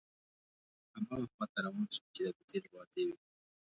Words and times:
هماغه 0.95 1.25
خواته 1.33 1.59
روان 1.65 1.87
شوم 1.93 2.07
چې 2.15 2.21
د 2.25 2.29
کوڅې 2.37 2.57
دروازې 2.65 3.03
وې. 3.07 3.15